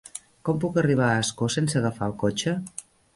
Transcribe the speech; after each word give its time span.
Com 0.47 0.61
puc 0.61 0.79
arribar 0.81 1.09
a 1.15 1.19
Ascó 1.25 1.49
sense 1.57 1.77
agafar 1.81 2.07
el 2.13 2.17
cotxe? 2.25 2.55